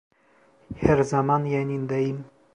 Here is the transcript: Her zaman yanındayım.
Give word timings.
Her 0.77 1.01
zaman 1.03 1.45
yanındayım. 1.45 2.25